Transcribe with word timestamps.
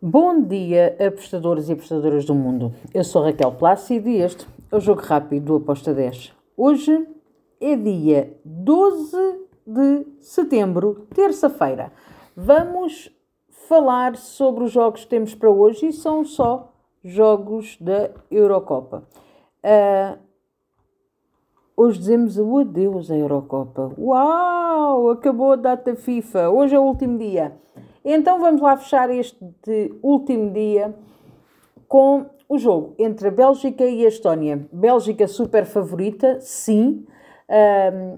Bom 0.00 0.42
dia, 0.42 0.96
apostadores 1.04 1.68
e 1.68 1.72
apostadoras 1.72 2.24
do 2.24 2.32
mundo. 2.32 2.72
Eu 2.94 3.02
sou 3.02 3.20
Raquel 3.20 3.50
Plácido 3.50 4.08
e 4.08 4.18
este 4.18 4.46
é 4.70 4.76
o 4.76 4.78
Jogo 4.78 5.00
Rápido 5.00 5.46
do 5.46 5.56
Aposta 5.56 5.92
10. 5.92 6.32
Hoje 6.56 7.04
é 7.60 7.74
dia 7.74 8.32
12 8.44 9.16
de 9.66 10.06
setembro, 10.20 11.08
terça-feira. 11.12 11.90
Vamos 12.36 13.10
falar 13.68 14.14
sobre 14.14 14.62
os 14.62 14.70
jogos 14.70 15.02
que 15.02 15.10
temos 15.10 15.34
para 15.34 15.50
hoje 15.50 15.88
e 15.88 15.92
são 15.92 16.24
só 16.24 16.72
jogos 17.02 17.76
da 17.80 18.12
Eurocopa. 18.30 19.02
Uh, 19.64 20.16
hoje 21.76 21.98
dizemos 21.98 22.38
o 22.38 22.58
adeus 22.58 23.10
à 23.10 23.16
Eurocopa. 23.16 23.90
Uau! 23.98 25.10
Acabou 25.10 25.54
a 25.54 25.56
data 25.56 25.96
FIFA. 25.96 26.50
Hoje 26.50 26.76
é 26.76 26.78
o 26.78 26.84
último 26.84 27.18
dia. 27.18 27.52
Então 28.10 28.40
vamos 28.40 28.62
lá 28.62 28.74
fechar 28.74 29.10
este 29.10 29.36
último 30.02 30.50
dia 30.50 30.94
com 31.86 32.24
o 32.48 32.56
jogo 32.56 32.94
entre 32.98 33.28
a 33.28 33.30
Bélgica 33.30 33.84
e 33.84 34.02
a 34.02 34.08
Estónia. 34.08 34.66
Bélgica 34.72 35.28
super 35.28 35.66
favorita, 35.66 36.40
sim, 36.40 37.04
um, 37.92 38.16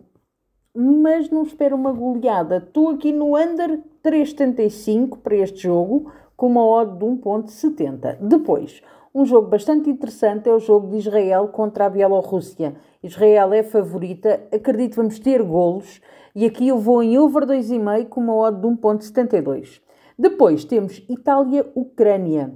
mas 0.73 1.29
não 1.29 1.43
espero 1.43 1.75
uma 1.75 1.93
goleada. 1.93 2.59
Estou 2.59 2.91
aqui 2.91 3.11
no 3.11 3.37
under 3.37 3.81
3,75 4.01 5.19
para 5.19 5.35
este 5.35 5.65
jogo, 5.65 6.13
com 6.37 6.47
uma 6.47 6.65
odd 6.65 6.97
de 6.97 7.05
1,70. 7.05 8.17
Depois, 8.21 8.81
um 9.13 9.25
jogo 9.25 9.49
bastante 9.49 9.91
interessante 9.91 10.49
é 10.49 10.55
o 10.55 10.61
jogo 10.61 10.89
de 10.89 10.99
Israel 10.99 11.49
contra 11.49 11.87
a 11.87 11.91
Bielorrússia. 11.91 12.77
Israel 13.03 13.53
é 13.53 13.63
favorita, 13.63 14.47
acredito 14.53 14.97
vamos 14.97 15.19
ter 15.19 15.43
golos 15.43 16.01
e 16.35 16.47
aqui 16.47 16.69
eu 16.69 16.79
vou 16.79 17.03
em 17.03 17.19
over 17.19 17.45
2,5 17.45 18.09
com 18.09 18.21
uma 18.21 18.37
odd 18.37 18.61
de 18.61 18.67
1.72. 18.69 19.81
Depois 20.17 20.65
temos 20.65 21.05
Itália-Ucrânia. 21.09 22.55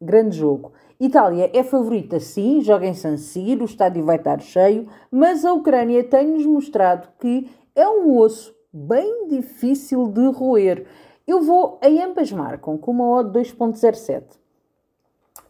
Grande 0.00 0.36
jogo. 0.36 0.72
Itália 1.00 1.50
é 1.52 1.64
favorita, 1.64 2.20
sim, 2.20 2.60
joga 2.60 2.86
em 2.86 2.94
San 2.94 3.16
Siro, 3.16 3.62
o 3.62 3.64
estádio 3.64 4.04
vai 4.04 4.16
estar 4.16 4.40
cheio, 4.40 4.86
mas 5.10 5.44
a 5.44 5.52
Ucrânia 5.52 6.04
tem-nos 6.04 6.46
mostrado 6.46 7.08
que 7.18 7.50
é 7.74 7.88
um 7.88 8.16
osso 8.16 8.54
bem 8.72 9.26
difícil 9.26 10.06
de 10.06 10.26
roer. 10.28 10.86
Eu 11.26 11.42
vou, 11.42 11.80
em 11.82 12.00
ambas 12.00 12.30
marcam, 12.30 12.78
com 12.78 12.92
uma 12.92 13.08
odd 13.08 13.36
2.07. 13.36 14.43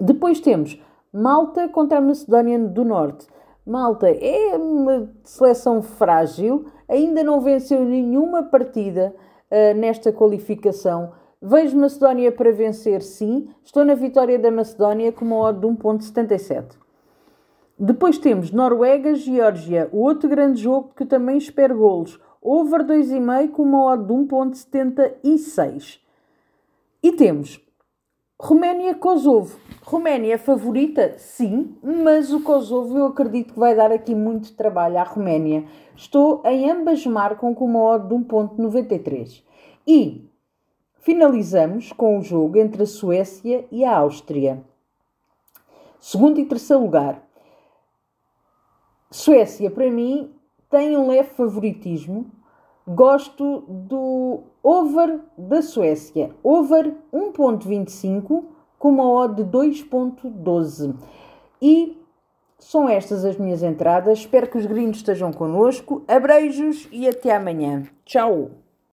Depois 0.01 0.41
temos 0.41 0.81
Malta 1.13 1.69
contra 1.69 1.99
a 1.99 2.01
Macedónia 2.01 2.59
do 2.59 2.85
Norte. 2.85 3.27
Malta 3.65 4.09
é 4.09 4.57
uma 4.57 5.11
seleção 5.23 5.81
frágil, 5.81 6.67
ainda 6.89 7.23
não 7.23 7.41
venceu 7.41 7.85
nenhuma 7.85 8.43
partida 8.43 9.15
uh, 9.51 9.79
nesta 9.79 10.13
qualificação. 10.13 11.13
Vejo 11.41 11.79
Macedónia 11.79 12.33
para 12.33 12.53
vencer, 12.53 13.01
sim. 13.03 13.49
Estou 13.63 13.85
na 13.85 13.95
vitória 13.95 14.39
da 14.39 14.51
Macedónia 14.51 15.13
com 15.13 15.25
uma 15.25 15.39
odd 15.39 15.61
de 15.61 15.67
1.77. 15.67 16.77
Depois 17.79 18.19
temos 18.19 18.51
Noruega-Geórgia, 18.51 19.89
o 19.93 20.01
outro 20.01 20.29
grande 20.29 20.63
jogo 20.63 20.93
que 20.97 21.05
também 21.05 21.39
espero 21.39 21.77
golos. 21.79 22.21
Over 22.41 22.85
2,5 22.85 23.51
com 23.53 23.63
uma 23.63 23.93
odd 23.93 24.05
de 24.07 24.13
1.76. 24.13 26.01
E 27.03 27.13
temos 27.13 27.61
Roménia-Kosovo. 28.45 29.59
Roménia 29.83 30.35
é 30.35 30.37
favorita? 30.37 31.15
Sim, 31.17 31.79
mas 31.83 32.31
o 32.31 32.43
Kosovo 32.43 32.99
eu 32.99 33.07
acredito 33.07 33.55
que 33.55 33.59
vai 33.59 33.75
dar 33.75 33.91
aqui 33.91 34.15
muito 34.15 34.53
trabalho 34.53 34.99
à 34.99 35.03
Roménia. 35.03 35.65
Estou 35.97 36.43
em 36.45 36.71
ambas 36.71 37.07
marcam 37.07 37.55
com 37.55 37.65
uma 37.65 37.81
odd 37.81 38.07
de 38.07 38.15
1.93. 38.15 39.43
E 39.87 40.29
finalizamos 41.01 41.91
com 41.93 42.19
o 42.19 42.23
jogo 42.23 42.59
entre 42.59 42.83
a 42.83 42.87
Suécia 42.87 43.65
e 43.73 43.83
a 43.83 43.97
Áustria. 43.97 44.63
Segundo 45.99 46.39
e 46.39 46.45
terceiro 46.45 46.83
lugar. 46.83 47.27
Suécia, 49.11 49.71
para 49.71 49.91
mim, 49.91 50.31
tem 50.69 50.99
um 50.99 51.09
leve 51.09 51.31
favoritismo 51.31 52.27
gosto 52.87 53.65
do 53.69 54.43
over 54.63 55.21
da 55.37 55.63
Suécia. 55.63 56.31
Over 56.43 56.95
1.25 57.13 58.45
com 58.79 58.89
uma 58.89 59.11
odd 59.11 59.43
de 59.43 59.51
2.12. 59.51 60.95
E 61.61 61.99
são 62.59 62.89
estas 62.89 63.25
as 63.25 63.37
minhas 63.37 63.63
entradas. 63.63 64.21
Espero 64.21 64.49
que 64.49 64.59
os 64.59 64.67
gringos 64.67 64.99
estejam 64.99 65.33
connosco. 65.33 66.03
Abreijos 66.09 66.89
e 66.91 67.09
até 67.09 67.35
amanhã. 67.35 67.85
Tchau! 68.05 68.64